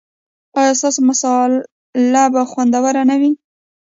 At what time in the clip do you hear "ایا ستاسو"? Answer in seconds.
0.59-0.99